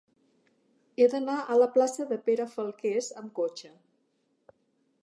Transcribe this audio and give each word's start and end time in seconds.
He 1.03 1.07
d'anar 1.11 1.35
a 1.41 1.57
la 1.59 1.67
plaça 1.75 2.09
de 2.13 2.19
Pere 2.31 2.49
Falqués 2.55 3.13
amb 3.23 3.35
cotxe. 3.43 3.73